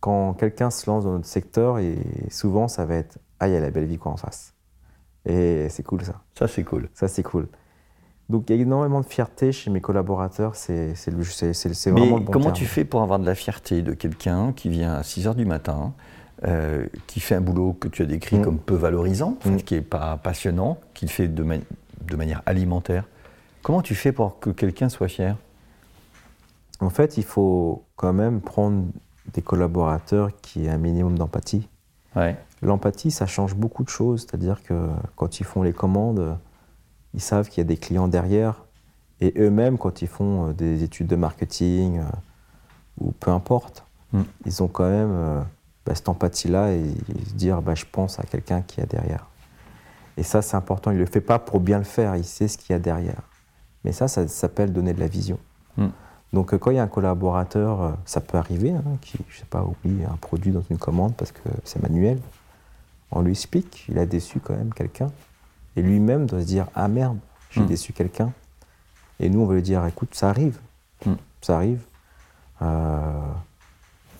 [0.00, 1.96] quand quelqu'un se lance dans notre secteur, et
[2.30, 4.54] souvent, ça va être Ah, il y a la belle vie quoi en face.
[5.26, 6.14] Et c'est cool ça.
[6.38, 6.88] Ça, c'est cool.
[6.94, 7.48] Ça, c'est cool.
[8.28, 10.54] Donc, il y a énormément de fierté chez mes collaborateurs.
[10.54, 12.56] C'est c'est Mais vraiment le bon comment terme.
[12.56, 15.44] tu fais pour avoir de la fierté de quelqu'un qui vient à 6 h du
[15.46, 15.94] matin,
[16.46, 18.42] euh, qui fait un boulot que tu as décrit Mm.
[18.42, 19.56] comme peu valorisant, Mm.
[19.56, 21.56] qui n'est pas passionnant, qui le fait de, ma-
[22.06, 23.04] de manière alimentaire
[23.62, 25.36] Comment tu fais pour que quelqu'un soit fier?
[26.80, 28.84] En fait, il faut quand même prendre
[29.34, 31.68] des collaborateurs qui aient un minimum d'empathie.
[32.16, 32.36] Ouais.
[32.62, 34.22] L'empathie, ça change beaucoup de choses.
[34.22, 36.38] C'est-à-dire que quand ils font les commandes,
[37.14, 38.64] ils savent qu'il y a des clients derrière.
[39.20, 42.04] Et eux-mêmes, quand ils font euh, des études de marketing euh,
[43.00, 44.22] ou peu importe, Mm.
[44.46, 45.44] ils ont quand même
[45.88, 46.84] bah, cette empathie-là et
[47.26, 49.26] se disent bah, je pense à quelqu'un qui est derrière.
[50.18, 50.90] Et ça, c'est important.
[50.90, 52.78] Il ne le fait pas pour bien le faire, il sait ce qu'il y a
[52.78, 53.22] derrière.
[53.84, 55.38] Mais ça, ça s'appelle donner de la vision.
[55.78, 55.86] Mm.
[56.34, 59.38] Donc, euh, quand il y a un collaborateur, euh, ça peut arriver, hein, qui, je
[59.38, 62.20] sais pas, oublie un produit dans une commande parce que c'est manuel.
[63.10, 65.10] On lui explique, il a déçu quand même quelqu'un.
[65.76, 67.18] Et lui-même doit se dire Ah merde,
[67.50, 67.66] j'ai Mm.
[67.66, 68.32] déçu quelqu'un.
[69.20, 70.58] Et nous, on va lui dire Écoute, ça arrive.
[71.06, 71.12] Mm.
[71.40, 71.80] Ça arrive.
[72.60, 73.20] Euh,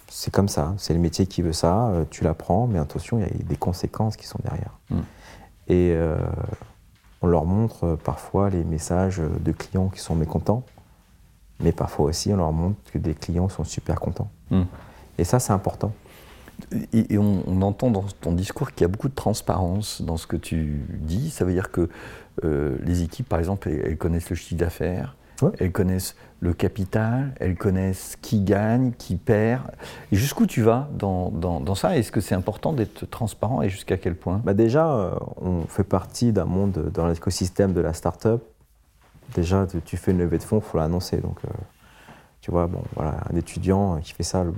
[0.08, 3.22] c'est comme ça, c'est le métier qui veut ça, euh, tu l'apprends, mais attention, il
[3.22, 4.78] y a des conséquences qui sont derrière.
[4.90, 4.98] Mm.
[5.68, 6.18] Et euh,
[7.20, 10.64] on leur montre euh, parfois les messages de clients qui sont mécontents,
[11.60, 14.30] mais parfois aussi on leur montre que des clients sont super contents.
[14.50, 14.62] Mm.
[15.18, 15.92] Et ça, c'est important.
[16.92, 20.16] Et, et on, on entend dans ton discours qu'il y a beaucoup de transparence dans
[20.16, 21.30] ce que tu dis.
[21.30, 21.88] Ça veut dire que
[22.44, 25.50] euh, les équipes, par exemple, elles, elles connaissent le chiffre d'affaires, Ouais.
[25.60, 29.62] elles connaissent le capital, elles connaissent qui gagne, qui perd.
[30.12, 31.96] Et jusqu'où tu vas dans, dans- dans ça?
[31.96, 34.40] Est-ce que c'est important d'être transparent et jusqu'à quel point?
[34.44, 38.42] Bah déjà, euh, on fait partie d'un monde dans l'écosystème de la start-up.
[39.34, 41.18] Déjà, tu- fais une levée de fonds, il faut l'annoncer.
[41.18, 41.48] Donc, euh,
[42.40, 44.52] tu vois, bon, voilà, un étudiant qui fait ça de,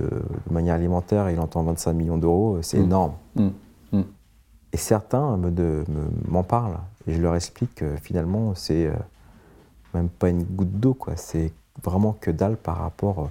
[0.00, 2.82] de manière alimentaire, il entend 25 millions d'euros, c'est Mm.
[2.84, 3.12] énorme.
[3.36, 3.48] Mm.
[3.92, 4.02] Mm.
[4.72, 8.92] Et certains me de- me- m'en parlent et je leur explique que finalement, c'est euh,
[9.94, 11.16] même pas une goutte d'eau, quoi.
[11.16, 11.52] C'est
[11.82, 13.28] vraiment que dalle par rapport euh,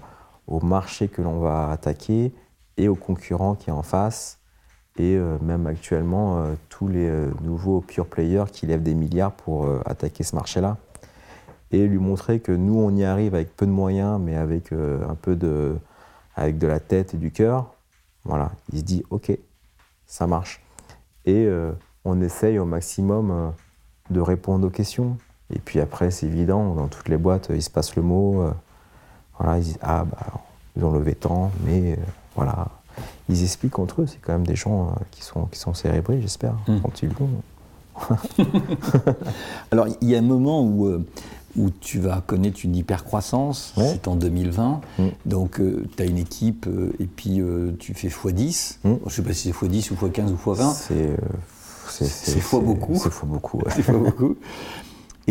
[0.48, 2.34] au marché que l'on va attaquer
[2.78, 4.40] et aux concurrents qui est en face.
[4.98, 7.10] Et euh, même actuellement, euh, tous les
[7.42, 10.78] nouveaux pure players qui lèvent des milliards pour attaquer ce marché-là.
[11.72, 15.16] Et lui montrer que nous, on y arrive avec peu de moyens, mais avec un
[15.16, 15.78] peu de,
[16.36, 17.74] avec de la tête et du cœur.
[18.26, 19.32] Voilà, il se dit, ok,
[20.06, 20.62] ça marche.
[21.26, 21.50] Et
[22.04, 23.54] on essaye au maximum
[24.10, 25.16] de répondre aux questions.
[25.54, 28.42] Et puis après, c'est évident, dans toutes les boîtes, euh, il se passe le mot.
[28.44, 28.52] euh,
[29.40, 30.18] voilà, ils disent Ah, bah,
[30.78, 31.96] ils ont levé tant, mais euh,
[32.36, 32.68] voilà.
[33.30, 36.20] Ils expliquent entre eux, c'est quand même des gens euh, qui, sont, qui sont cérébrés,
[36.22, 36.78] j'espère, Mm.
[36.82, 37.10] quand ils.
[39.72, 40.90] Alors, il y a un moment où,
[41.58, 43.90] où tu vas connaître une hypercroissance, Ouais.
[43.92, 44.82] c'est en 2020.
[45.00, 45.04] Mm.
[45.26, 45.62] Donc,
[45.96, 48.78] tu as une équipe euh, et puis euh, tu fais x10.
[48.84, 48.94] Mm.
[49.02, 51.18] Je ne sais pas si c'est x10 ou x15 ou x20.
[51.90, 52.96] C'est fois beaucoup.
[52.96, 53.58] C'est fois beaucoup.
[53.60, 53.84] ouais.
[53.94, 54.36] Beaucoup.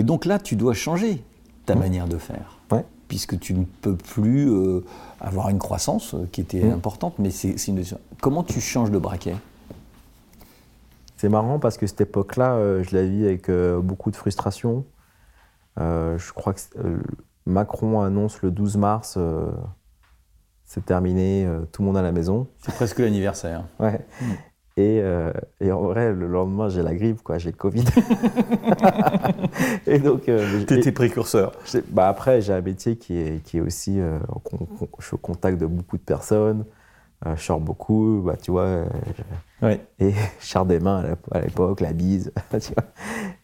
[0.01, 1.23] Et donc là, tu dois changer
[1.67, 2.59] ta manière de faire.
[2.73, 2.87] Ouais.
[3.07, 4.83] Puisque tu ne peux plus euh,
[5.21, 6.73] avoir une croissance euh, qui était Mm.
[6.73, 7.83] importante, mais c'est une.
[8.23, 9.37] Comment tu changes de braquet?
[11.19, 14.87] C'est marrant parce que cette époque-là, euh, je la vis avec euh, beaucoup de frustration.
[15.79, 16.99] Euh, je crois que euh,
[17.45, 19.51] Macron annonce le 12 mars, euh,
[20.65, 22.47] c'est terminé, euh, tout le monde à la maison.
[22.65, 23.65] C'est presque l'anniversaire.
[23.79, 24.01] Ouais.
[24.81, 27.85] Et, euh, et en vrai, le lendemain, j'ai la grippe, quoi, j'ai le Covid.
[29.87, 31.53] et donc, euh, et- précurseur.
[31.91, 34.01] bah après, j'ai un métier qui est, qui est aussi.
[34.01, 36.65] euh, con- con- je suis au contact de beaucoup de personnes,
[37.27, 38.85] euh, je sors beaucoup, bah, tu vois.
[39.63, 39.81] Ouais.
[39.99, 42.85] et je serre des mains à l'ép- à l'époque, la bise, tu vois.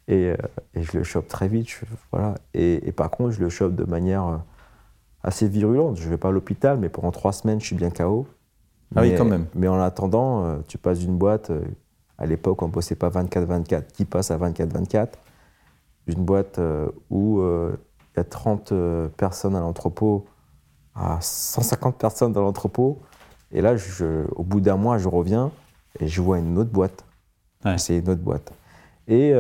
[0.09, 0.33] Et,
[0.75, 2.35] et je le chope très vite, je- voilà.
[2.55, 4.40] Et, et par contre, je le chope de manière
[5.22, 5.96] assez virulente.
[5.99, 8.27] Je vais pas à l'hôpital, mais pendant trois semaines, je suis bien KO.
[8.94, 9.46] Ah oui, Mais- quand même.
[9.55, 11.62] Mais en attendant, euh, tu passes d'une boîte, euh,
[12.18, 13.92] À l'époque, on ne bossait pas 24-24.
[13.92, 15.18] Qui passe à 24-24
[16.07, 18.72] Une boîte euh, où il y a 30
[19.18, 20.25] personnes à l'entrepôt,
[20.94, 23.01] à 150 personnes dans l'entrepôt.
[23.53, 25.51] Et là, je, au bout d'un mois, je reviens
[26.01, 27.05] et je vois une autre boîte.
[27.77, 28.51] C'est une autre boîte.
[29.09, 29.33] Et,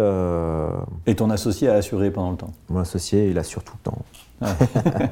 [1.06, 2.52] et ton associé a assuré pendant le temps?
[2.68, 4.02] Mon associé, il assure tout le temps.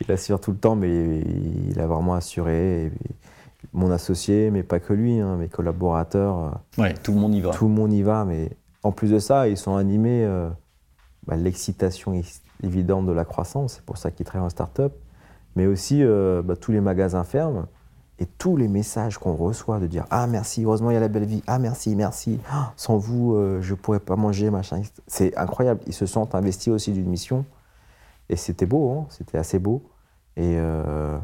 [0.00, 1.20] il assure tout le temps, mais
[1.70, 2.90] il a vraiment assuré.
[3.72, 6.38] Mon associé, mais pas que lui, hein, mes collaborateurs.
[6.78, 7.50] Euh, ouais, tout le monde y va.
[7.50, 8.50] Tout le monde y va, mais
[8.82, 10.48] en plus de ça, ils sont animés euh,
[11.26, 12.20] bah, l'excitation
[12.62, 13.74] évidente de la croissance.
[13.74, 14.94] C'est pour ça qu'ils travaillent en start-up.
[15.56, 17.66] Mais aussi, euh, bah, tous les magasins ferment.
[18.20, 21.08] Et tous les messages qu'on reçoit de dire Ah merci, heureusement il y a la
[21.08, 24.82] belle vie, ah merci, merci, ah, sans vous je ne pourrais pas manger, machin.
[25.08, 25.80] C'est incroyable.
[25.88, 27.44] Ils se sentent investis aussi d'une mission.
[28.28, 29.82] Et c'était beau, hein, c'était assez beau.
[30.36, 31.18] Et, euh,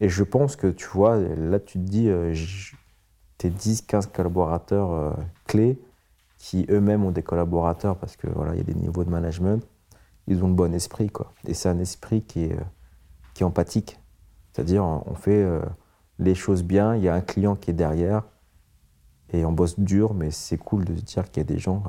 [0.00, 2.34] et je pense que, tu vois, là, tu te dis, euh,
[3.38, 5.12] tes 10-15 collaborateurs euh,
[5.46, 5.78] clés,
[6.38, 9.66] qui eux-mêmes ont des collaborateurs, parce que voilà, il y a des niveaux de management,
[10.26, 11.32] ils ont le bon esprit, quoi.
[11.46, 12.56] Et c'est un esprit qui est,
[13.34, 13.98] qui est empathique.
[14.52, 15.46] C'est-à-dire, on fait
[16.18, 18.22] les choses bien, il y a un client qui est derrière,
[19.32, 21.84] et on bosse dur, mais c'est cool de se dire qu'il y a des gens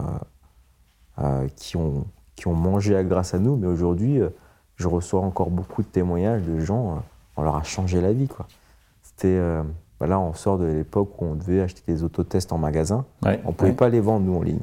[1.55, 2.05] qui ont
[2.37, 4.29] qui ont mangé grâce à nous, mais aujourd'hui, euh,
[4.75, 6.99] je reçois encore beaucoup de témoignages de gens, euh,
[7.37, 8.27] on leur a changé la vie.
[8.27, 8.47] Quoi.
[9.03, 9.63] C'était, euh,
[9.99, 13.05] bah là, on sort de l'époque où on devait acheter des autotests en magasin.
[13.23, 14.59] on ne pouvait pas les vendre, nous, en ligne.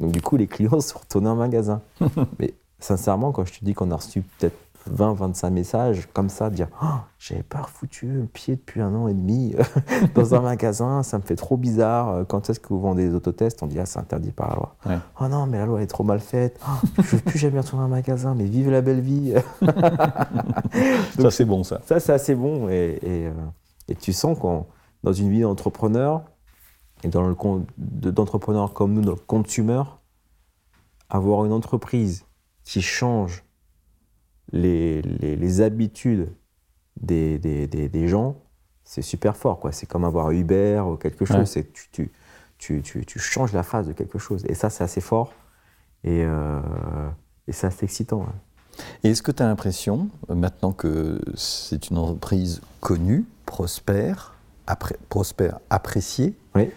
[0.00, 1.82] Donc, du coup, les clients sont retournés en magasin.
[2.38, 6.50] mais sincèrement, quand je te dis qu'on a reçu peut-être 20, 25 messages comme ça,
[6.50, 6.86] dire oh,
[7.18, 11.18] J'avais pas foutu le pied depuis un an et demi euh, dans un magasin, ça
[11.18, 12.08] me fait trop bizarre.
[12.10, 13.62] Euh, quand est-ce que vous vendez des autotests?
[13.62, 14.76] On dit Ah, c'est interdit par la loi.
[15.20, 16.60] Oh non, mais la loi est trop mal faite.
[16.66, 19.34] Oh, je ne veux plus jamais retourner dans un magasin, mais vive la belle vie.
[21.18, 21.80] ça, c'est bon, ça.
[21.86, 22.68] Ça, c'est assez bon.
[22.68, 23.32] Et, et, euh,
[23.88, 24.66] et tu sens qu'on,
[25.02, 26.22] dans une vie d'entrepreneur,
[27.04, 29.82] et dans le compte d'entrepreneur comme nous, dans le consumer,
[31.10, 32.24] avoir une entreprise
[32.64, 33.43] qui change
[34.54, 36.28] les, les, habitudes
[37.00, 38.36] des, des, des, gens,
[38.84, 39.58] c'est super fort.
[39.58, 39.72] quoi.
[39.72, 41.44] C'est comme avoir Uber ou quelque chose.
[41.46, 42.10] C'est tu,
[42.58, 44.44] tu, tu, tu, changes la phase de quelque chose.
[44.48, 45.32] Et ça, c'est assez fort.
[46.04, 46.60] Et, euh,
[47.48, 48.26] et c'est assez excitant.
[49.02, 54.34] Et est-ce que tu as l'impression, maintenant que c'est une entreprise connue, prospère,
[55.08, 56.70] prospère appréciée, oui.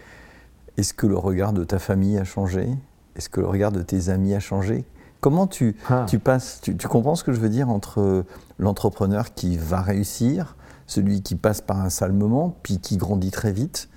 [0.77, 2.69] est-ce que le regard de ta famille a changé?
[3.15, 4.85] Est-ce que le regard de tes amis a changé?
[5.27, 6.05] Comment tu, ah.
[6.07, 8.23] tu passes, tu, comprends ce que je veux dire entre
[8.59, 13.51] l'entrepreneur qui va réussir, celui qui passe par un sale moment, puis qui grandit très
[13.51, 13.89] vite?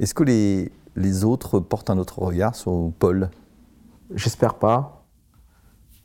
[0.00, 3.30] Est-ce que les, les autres portent un autre regard sur Paul?
[4.14, 5.06] J'espère pas.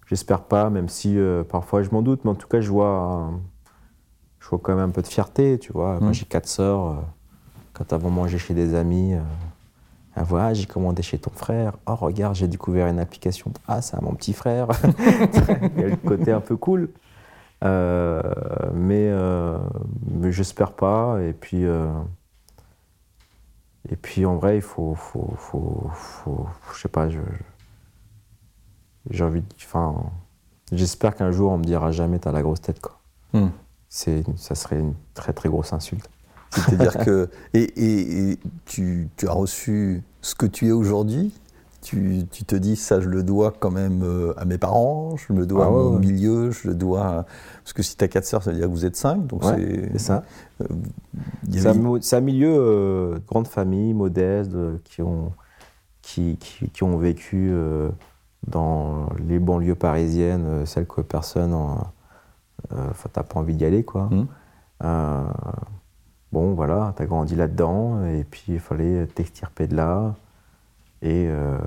[0.08, 3.30] J'espère pas, même si euh, parfois je m'en doute, mais en tout cas, je vois,
[4.40, 6.00] je vois quand même un peu de fierté, tu vois.
[6.00, 6.14] Moi, mmh.
[6.14, 6.86] j'ai quatre sœurs.
[6.86, 6.94] Euh,
[7.74, 9.20] quand elles vont manger chez des amis, euh,
[10.16, 11.78] ah, voilà, j'ai commandé chez ton frère.
[11.86, 13.54] Oh, regarde, j'ai découvert une application.
[13.68, 14.68] Ah, c'est à mon petit frère.
[15.78, 16.90] Il y a le côté un peu cool.
[17.64, 18.22] Euh,
[18.74, 19.58] mais, euh,
[20.10, 21.22] mais j'espère pas.
[21.22, 21.92] Et puis, euh,
[23.90, 24.96] et puis, en vrai, il faut.
[24.96, 27.08] faut, faut, faut je sais pas,
[29.10, 29.48] j'ai envie de.
[29.64, 29.96] Enfin,
[30.74, 33.00] j'espère qu'un jour, on me dira jamais t'as la grosse tête, quoi.
[33.34, 33.50] Hmm.
[33.90, 36.10] Ça serait une très, très grosse insulte.
[36.52, 37.30] C'est-à-dire que.
[37.54, 41.34] Et, tu, as reçu ce que tu es aujourd'hui.
[41.82, 45.48] Tu, te dis, ça, je le dois quand même euh, à mes parents, je le
[45.48, 47.26] dois ah au milieu, je le dois.
[47.64, 49.26] Parce que si tu as quatre sœurs, ça veut dire que vous êtes cinq.
[49.26, 50.22] Donc c'est ça.
[50.62, 50.68] Euh,
[51.50, 55.32] c'est un, milieu, euh, grande famille, modeste, qui, ont,
[56.04, 57.52] qui, qui, ont vécu
[58.46, 61.56] dans les banlieues parisiennes, celles que personne.
[62.70, 64.08] t'as pas envie d'y aller, quoi.
[64.12, 64.28] Mmh
[66.32, 70.16] bon, voilà, tu as grandi là-dedans, et puis il fallait t'extirper de là.
[71.02, 71.58] Et, euh,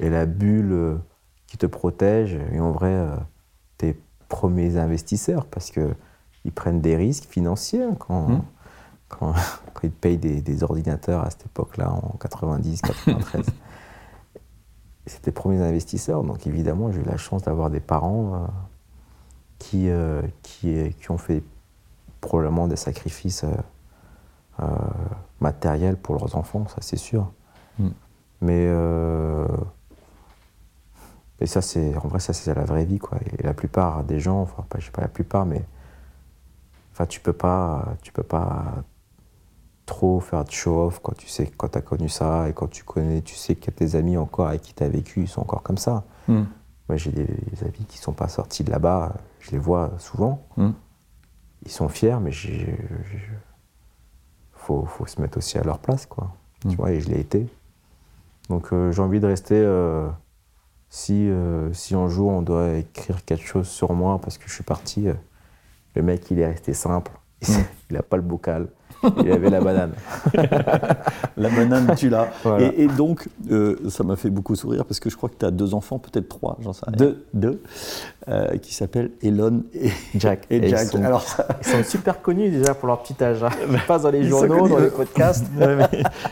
[0.00, 0.98] et, la bulle
[1.46, 3.16] qui te protège, et en vrai, euh,
[3.78, 3.96] tes
[4.28, 8.42] premiers investisseurs, parce qu'ils prennent des risques financiers hein, quand, mmh.
[9.08, 9.34] quand,
[9.84, 13.46] ils te payent des, ordinateurs à cette époque-là, en 90, 93.
[15.06, 18.46] C'était tes premiers investisseurs, donc évidemment, j'ai eu la chance d'avoir des parents euh,
[19.58, 19.88] qui,
[20.42, 21.42] qui, qui, ont fait
[22.20, 23.44] probablement des sacrifices
[24.62, 27.32] euh, matériel pour leurs enfants, ça c'est sûr.
[27.78, 27.88] Mm.
[28.40, 29.46] Mais euh,
[31.40, 33.18] et ça c'est en vrai ça c'est la vraie vie quoi.
[33.38, 35.64] Et la plupart des gens, enfin pas, je sais pas la plupart, mais
[36.92, 38.84] enfin tu peux pas tu peux pas
[39.86, 42.68] trop faire de show off quand tu sais quand tu as connu ça et quand
[42.68, 45.40] tu connais tu sais que tes amis encore avec qui tu as vécu ils sont
[45.40, 46.04] encore comme ça.
[46.28, 46.42] Mm.
[46.88, 47.28] Moi j'ai des,
[47.62, 50.46] amis qui sont pas sortis de là-bas, je les vois souvent.
[50.56, 50.70] Mm.
[51.64, 52.76] Ils sont fiers mais j'ai
[54.66, 56.32] faut, faut se mettre aussi à leur place, quoi.
[56.60, 56.74] Tu mm.
[56.74, 57.46] vois, et je l'ai été.
[58.48, 59.64] Donc j'ai envie de rester.
[60.90, 61.30] si,
[61.72, 65.06] si un jour on doit écrire quelque chose sur moi parce que je suis parti,
[65.94, 67.12] le mec il est resté simple.
[67.48, 67.62] Mm.
[67.90, 68.68] Il n'a pas le bocal.
[69.20, 69.92] Il avait la banane.
[71.36, 72.28] la banane, tu l'as.
[72.58, 75.50] Et, donc, euh, ça m'a fait beaucoup sourire parce que je crois que tu as
[75.50, 76.96] deux enfants, peut-être trois, j'en sais rien.
[76.96, 77.24] Deux.
[77.34, 77.62] Deux,
[78.28, 80.46] euh, qui s'appellent Elon et Jack.
[80.50, 80.82] Et, Jack.
[80.86, 81.24] Ils sont, Alors,
[81.60, 83.42] ils sont super connus déjà pour leur petit âge.
[83.42, 83.50] Hein.
[83.86, 85.46] Pas dans les journaux, dans les podcasts.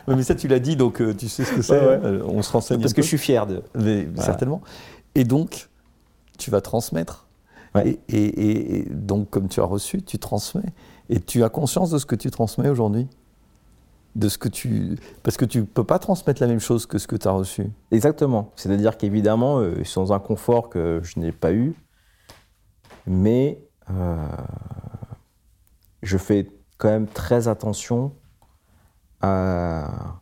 [0.07, 1.81] mais, ça, tu l'as dit, donc euh, tu sais ce que c'est.
[2.25, 2.81] On se renseigne.
[2.81, 3.63] Parce que je suis fier de.
[4.17, 4.61] Certainement.
[5.15, 5.69] Et donc,
[6.39, 7.27] tu vas transmettre.
[7.85, 10.73] Et, et, donc, comme tu as reçu, tu transmets.
[11.11, 13.09] Et tu as conscience de ce que tu transmets aujourd'hui?
[14.14, 17.09] De ce que tu parce que tu peux pas transmettre la même chose que ce
[17.09, 17.68] que tu as reçu.
[17.90, 18.53] Exactement.
[18.55, 21.75] C'est-à-dire qu'évidemment, euh, ils sont dans un confort que je n'ai pas eu,
[23.07, 24.16] mais euh,
[26.03, 28.14] je fais quand même très attention
[29.20, 30.20] à,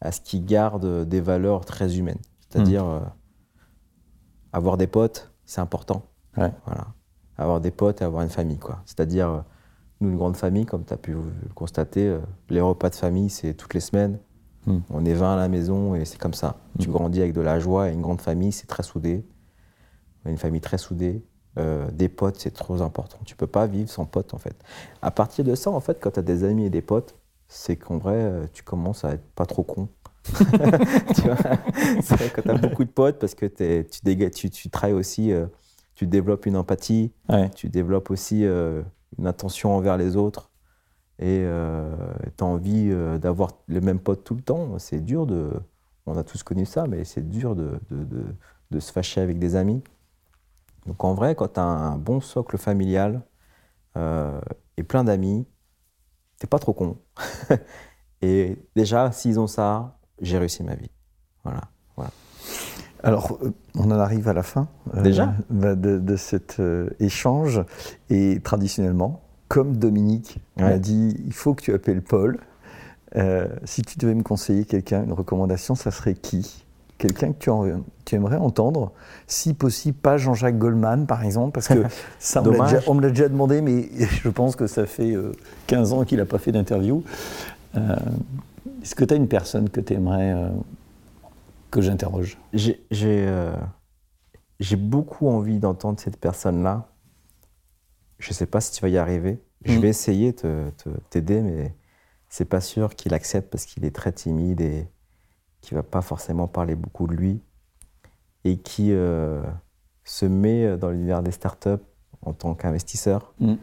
[0.00, 2.20] à ce qui garde des valeurs très humaines.
[2.48, 3.02] C'est-à-dire hmm.
[3.02, 3.08] euh,
[4.52, 6.04] avoir des potes, c'est important.
[6.34, 6.94] Voilà
[7.38, 8.58] avoir des potes et avoir une famille.
[8.58, 8.82] quoi.
[8.84, 9.40] C'est-à-dire, euh,
[10.00, 12.18] nous, une grande famille, comme tu as pu le constater, euh,
[12.50, 14.18] les repas de famille, c'est toutes les semaines.
[14.66, 14.80] Hmm.
[14.90, 16.56] On est 20 à la maison et c'est comme ça.
[16.78, 16.92] Tu hmm.
[16.92, 19.24] grandis avec de la joie et une grande famille, c'est très soudé.
[20.24, 21.24] Une famille très soudée.
[21.58, 23.18] Euh, des potes, c'est trop important.
[23.24, 24.56] Tu peux pas vivre sans potes, en fait.
[25.00, 27.14] À partir de ça, en fait, quand tu as des amis et des potes,
[27.48, 29.88] c'est qu'en vrai, tu commences à être pas trop con.
[30.24, 31.36] tu vois?
[32.02, 35.32] C'est quand tu as beaucoup de potes, parce que tu, tu, tu travailles aussi
[35.98, 37.12] tu développes une empathie,
[37.56, 38.82] tu développes aussi euh,
[39.18, 40.52] une attention envers les autres
[41.18, 41.92] et euh,
[42.36, 44.78] tu as envie euh, d'avoir les mêmes potes tout le temps.
[44.78, 45.50] C'est dur de.
[46.06, 49.82] On a tous connu ça, mais c'est dur de, de, se fâcher avec des amis.
[50.86, 53.22] Donc en vrai, quand tu as un bon socle familial
[53.96, 55.48] et plein d'amis,
[56.38, 56.96] t'es pas trop con.
[58.22, 60.90] et déjà, s'ils ont ça, j'ai réussi ma vie.
[61.42, 61.62] Voilà.
[61.96, 62.12] voilà.
[63.02, 67.62] Alors, euh, on en arrive à la fin euh, Déjà bah, de, cet euh, échange.
[68.10, 72.38] Et traditionnellement, comme Dominique m'a dit, il faut que tu appelles Paul.
[73.64, 76.64] si tu devais me conseiller quelqu'un, une recommandation, ça serait qui?
[76.98, 77.38] Quelqu'un que
[78.04, 78.90] tu, aimerais entendre,
[79.28, 81.84] si possible, pas Jean-Jacques Goldman, par exemple, parce que
[82.18, 82.42] ça,
[82.88, 83.88] on me l'a déjà, demandé, mais
[84.22, 85.14] je pense que ça fait
[85.68, 87.04] 15 ans qu'il n'a pas fait d'interview.
[87.74, 90.34] Est-ce que tu as une personne que tu aimerais
[91.70, 93.56] que j'interroge euh,
[94.60, 96.88] J'ai beaucoup envie d'entendre cette personne-là.
[98.18, 99.42] Je ne sais pas si tu vas y arriver.
[99.64, 99.80] Je mm.
[99.80, 100.72] vais essayer de
[101.10, 101.74] t'aider, mais
[102.28, 104.88] c'est pas sûr qu'il accepte parce qu'il est très timide et
[105.60, 107.40] qu'il va pas forcément parler beaucoup de lui
[108.44, 109.42] et qui euh,
[110.04, 111.84] se met dans l'univers des startups
[112.22, 113.34] en tant qu'investisseur.
[113.40, 113.54] Mm.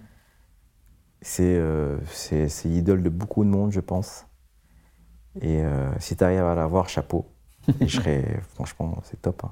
[1.39, 4.27] Euh, c'est l'idole de beaucoup de monde, je pense.
[5.41, 5.63] Et
[5.99, 7.25] si tu arrives à l'avoir, chapeau
[7.81, 9.43] je serais, franchement, c'est top.
[9.43, 9.51] Hein.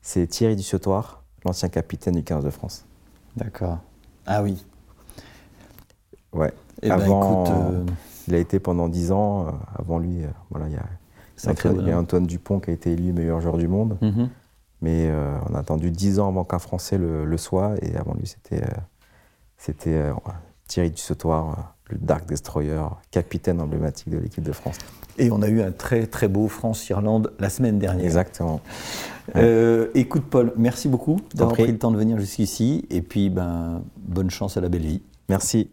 [0.00, 2.84] C'est Thierry Dussautoir, l'ancien capitaine du 15 de France.
[3.36, 3.78] D'accord.
[4.26, 4.64] Ah oui.
[6.32, 6.52] Ouais.
[6.82, 7.84] Eh ben, euh,
[8.28, 9.46] il a été pendant 10 ans.
[9.46, 13.40] Euh, avant lui, euh, voilà, il y a, Antoine Dupont qui a été élu meilleur
[13.40, 13.98] joueur du monde.
[14.00, 14.28] Mm-hmm.
[14.80, 15.12] Mais
[15.48, 17.74] on a attendu 10 ans avant qu'un Français le, soit.
[17.82, 18.64] Et avant lui, c'était
[19.56, 20.10] c'était
[20.66, 24.78] Thierry Dussautoir, le Dark Destroyer, capitaine emblématique de l'équipe de France.
[25.18, 28.04] Et on a eu un très très beau France-Irlande la semaine dernière.
[28.04, 28.60] Exactement.
[29.36, 32.86] Euh, écoute Paul, merci beaucoup d'avoir pris le temps de venir jusqu'ici.
[32.90, 35.02] Et puis ben, bonne chance à la belle vie.
[35.28, 35.70] Merci.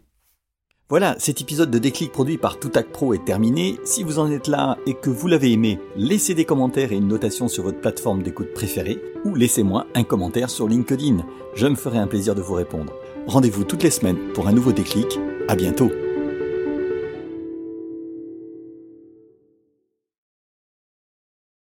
[0.88, 3.78] Voilà, cet épisode de Déclic produit par Toutac Pro est terminé.
[3.84, 7.06] Si vous en êtes là et que vous l'avez aimé, laissez des commentaires et une
[7.06, 11.18] notation sur votre plateforme d'écoute préférée ou laissez-moi un commentaire sur LinkedIn.
[11.54, 12.92] Je me ferai un plaisir de vous répondre.
[13.28, 15.20] Rendez-vous toutes les semaines pour un nouveau déclic.
[15.46, 15.92] À bientôt.